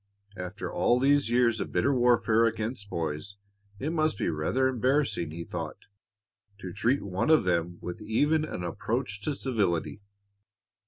[0.35, 3.35] After all these years of bitter warfare against boys
[3.77, 5.77] it must be rather embarrassing, he thought,
[6.57, 10.01] to treat one of them with even an approach to civility.